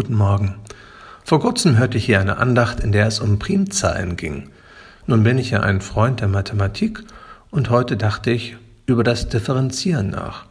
Guten 0.00 0.14
Morgen. 0.14 0.54
Vor 1.24 1.40
kurzem 1.40 1.76
hörte 1.76 1.98
ich 1.98 2.06
hier 2.06 2.20
eine 2.20 2.38
Andacht, 2.38 2.80
in 2.80 2.90
der 2.90 3.06
es 3.06 3.20
um 3.20 3.38
Primzahlen 3.38 4.16
ging. 4.16 4.48
Nun 5.06 5.24
bin 5.24 5.36
ich 5.36 5.50
ja 5.50 5.60
ein 5.60 5.82
Freund 5.82 6.20
der 6.20 6.28
Mathematik 6.28 7.04
und 7.50 7.68
heute 7.68 7.98
dachte 7.98 8.30
ich 8.30 8.56
über 8.86 9.04
das 9.04 9.28
Differenzieren 9.28 10.08
nach. 10.08 10.46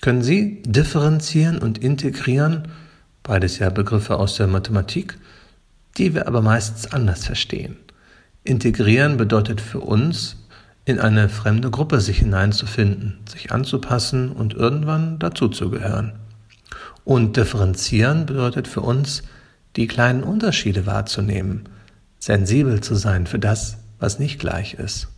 Können 0.00 0.22
Sie 0.22 0.62
differenzieren 0.62 1.58
und 1.58 1.76
integrieren, 1.76 2.68
beides 3.22 3.58
ja 3.58 3.68
Begriffe 3.68 4.16
aus 4.16 4.36
der 4.36 4.46
Mathematik, 4.46 5.18
die 5.98 6.14
wir 6.14 6.26
aber 6.26 6.40
meistens 6.40 6.90
anders 6.90 7.26
verstehen. 7.26 7.76
Integrieren 8.44 9.18
bedeutet 9.18 9.60
für 9.60 9.80
uns, 9.80 10.36
in 10.86 11.00
eine 11.00 11.28
fremde 11.28 11.70
Gruppe 11.70 12.00
sich 12.00 12.20
hineinzufinden, 12.20 13.18
sich 13.28 13.52
anzupassen 13.52 14.32
und 14.32 14.54
irgendwann 14.54 15.18
dazuzugehören. 15.18 16.14
Und 17.04 17.36
differenzieren 17.36 18.26
bedeutet 18.26 18.68
für 18.68 18.80
uns, 18.80 19.22
die 19.76 19.86
kleinen 19.86 20.22
Unterschiede 20.22 20.86
wahrzunehmen, 20.86 21.68
sensibel 22.18 22.80
zu 22.80 22.94
sein 22.94 23.26
für 23.26 23.38
das, 23.38 23.78
was 23.98 24.18
nicht 24.18 24.38
gleich 24.38 24.74
ist. 24.74 25.08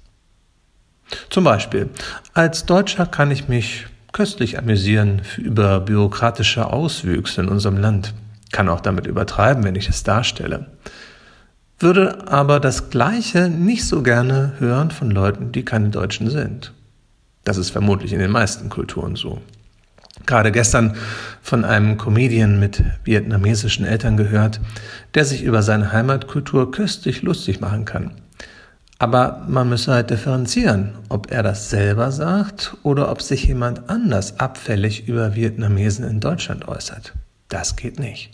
Zum 1.30 1.44
Beispiel, 1.44 1.88
als 2.32 2.64
Deutscher 2.66 3.06
kann 3.06 3.30
ich 3.30 3.48
mich 3.48 3.86
köstlich 4.12 4.58
amüsieren 4.58 5.22
über 5.36 5.80
bürokratische 5.80 6.66
Auswüchse 6.66 7.40
in 7.40 7.48
unserem 7.48 7.76
Land, 7.76 8.14
kann 8.52 8.68
auch 8.68 8.80
damit 8.80 9.06
übertreiben, 9.06 9.64
wenn 9.64 9.74
ich 9.74 9.88
es 9.88 10.02
darstelle, 10.02 10.66
würde 11.78 12.28
aber 12.28 12.60
das 12.60 12.90
Gleiche 12.90 13.48
nicht 13.48 13.86
so 13.86 14.02
gerne 14.02 14.52
hören 14.58 14.90
von 14.90 15.10
Leuten, 15.10 15.52
die 15.52 15.64
keine 15.64 15.88
Deutschen 15.88 16.30
sind. 16.30 16.72
Das 17.44 17.56
ist 17.56 17.70
vermutlich 17.70 18.12
in 18.12 18.20
den 18.20 18.30
meisten 18.30 18.68
Kulturen 18.68 19.16
so 19.16 19.40
gerade 20.26 20.52
gestern 20.52 20.94
von 21.42 21.64
einem 21.64 21.98
Comedian 21.98 22.60
mit 22.60 22.82
vietnamesischen 23.04 23.84
Eltern 23.84 24.16
gehört, 24.16 24.60
der 25.14 25.24
sich 25.24 25.42
über 25.42 25.62
seine 25.62 25.92
Heimatkultur 25.92 26.70
köstlich 26.70 27.22
lustig 27.22 27.60
machen 27.60 27.84
kann. 27.84 28.12
Aber 28.98 29.44
man 29.48 29.68
müsse 29.68 29.92
halt 29.92 30.10
differenzieren, 30.10 30.92
ob 31.08 31.32
er 31.32 31.42
das 31.42 31.70
selber 31.70 32.12
sagt 32.12 32.76
oder 32.84 33.10
ob 33.10 33.20
sich 33.20 33.44
jemand 33.44 33.90
anders 33.90 34.38
abfällig 34.38 35.08
über 35.08 35.34
Vietnamesen 35.34 36.08
in 36.08 36.20
Deutschland 36.20 36.68
äußert. 36.68 37.12
Das 37.48 37.74
geht 37.74 37.98
nicht. 37.98 38.30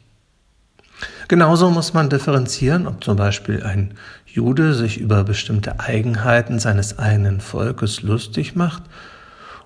Genauso 1.28 1.70
muss 1.70 1.94
man 1.94 2.10
differenzieren, 2.10 2.86
ob 2.86 3.02
zum 3.02 3.16
Beispiel 3.16 3.62
ein 3.62 3.94
Jude 4.26 4.74
sich 4.74 4.98
über 4.98 5.24
bestimmte 5.24 5.80
Eigenheiten 5.80 6.58
seines 6.58 6.98
eigenen 6.98 7.40
Volkes 7.40 8.02
lustig 8.02 8.54
macht 8.54 8.82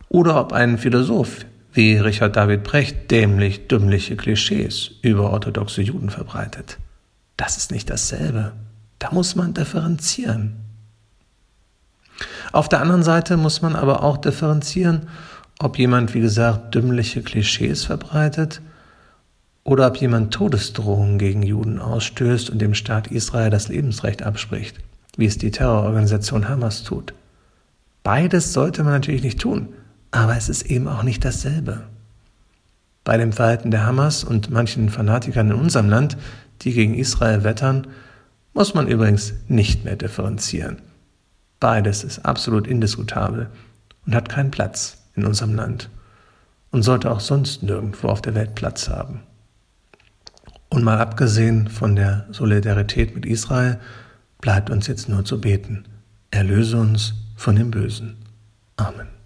oder 0.08 0.38
ob 0.40 0.52
ein 0.52 0.78
Philosoph 0.78 1.44
wie 1.72 1.96
Richard 1.96 2.36
David 2.36 2.64
Brecht 2.64 3.10
dämlich 3.10 3.68
dümmliche 3.68 4.16
Klischees 4.16 4.90
über 5.02 5.30
orthodoxe 5.30 5.82
Juden 5.82 6.10
verbreitet. 6.10 6.78
Das 7.36 7.56
ist 7.56 7.70
nicht 7.70 7.88
dasselbe. 7.88 8.52
Da 8.98 9.10
muss 9.10 9.34
man 9.34 9.54
differenzieren. 9.54 10.56
Auf 12.52 12.68
der 12.68 12.80
anderen 12.80 13.02
Seite 13.02 13.36
muss 13.36 13.62
man 13.62 13.74
aber 13.74 14.02
auch 14.04 14.18
differenzieren, 14.18 15.08
ob 15.58 15.78
jemand, 15.78 16.14
wie 16.14 16.20
gesagt, 16.20 16.74
dümmliche 16.74 17.22
Klischees 17.22 17.84
verbreitet 17.84 18.60
oder 19.64 19.86
ob 19.86 19.96
jemand 19.96 20.34
Todesdrohungen 20.34 21.18
gegen 21.18 21.42
Juden 21.42 21.78
ausstößt 21.78 22.50
und 22.50 22.58
dem 22.58 22.74
Staat 22.74 23.06
Israel 23.08 23.50
das 23.50 23.68
Lebensrecht 23.68 24.22
abspricht, 24.22 24.76
wie 25.16 25.26
es 25.26 25.38
die 25.38 25.50
Terrororganisation 25.50 26.48
Hamas 26.48 26.82
tut. 26.82 27.14
Beides 28.02 28.52
sollte 28.52 28.82
man 28.82 28.92
natürlich 28.92 29.22
nicht 29.22 29.40
tun. 29.40 29.68
Aber 30.12 30.36
es 30.36 30.48
ist 30.48 30.62
eben 30.62 30.86
auch 30.86 31.02
nicht 31.02 31.24
dasselbe. 31.24 31.82
Bei 33.02 33.16
dem 33.16 33.32
Verhalten 33.32 33.72
der 33.72 33.84
Hamas 33.84 34.22
und 34.22 34.50
manchen 34.50 34.88
Fanatikern 34.88 35.50
in 35.50 35.56
unserem 35.56 35.88
Land, 35.88 36.16
die 36.60 36.72
gegen 36.72 36.94
Israel 36.94 37.42
wettern, 37.42 37.88
muss 38.54 38.74
man 38.74 38.86
übrigens 38.86 39.34
nicht 39.48 39.84
mehr 39.84 39.96
differenzieren. 39.96 40.80
Beides 41.58 42.04
ist 42.04 42.24
absolut 42.24 42.66
indiskutabel 42.66 43.50
und 44.06 44.14
hat 44.14 44.28
keinen 44.28 44.50
Platz 44.50 44.98
in 45.14 45.24
unserem 45.24 45.54
Land 45.54 45.88
und 46.70 46.82
sollte 46.82 47.10
auch 47.10 47.20
sonst 47.20 47.62
nirgendwo 47.62 48.08
auf 48.08 48.22
der 48.22 48.34
Welt 48.34 48.54
Platz 48.54 48.88
haben. 48.88 49.20
Und 50.68 50.84
mal 50.84 50.98
abgesehen 50.98 51.68
von 51.68 51.96
der 51.96 52.26
Solidarität 52.30 53.14
mit 53.14 53.26
Israel, 53.26 53.78
bleibt 54.40 54.70
uns 54.70 54.86
jetzt 54.86 55.08
nur 55.08 55.24
zu 55.24 55.40
beten. 55.40 55.84
Erlöse 56.30 56.78
uns 56.78 57.14
von 57.36 57.56
dem 57.56 57.70
Bösen. 57.70 58.16
Amen. 58.76 59.21